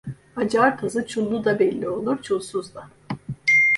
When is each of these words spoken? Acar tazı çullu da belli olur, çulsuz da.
Acar 0.35 0.77
tazı 0.77 1.07
çullu 1.07 1.45
da 1.45 1.59
belli 1.59 1.89
olur, 1.89 2.21
çulsuz 2.21 2.75
da. 2.75 2.89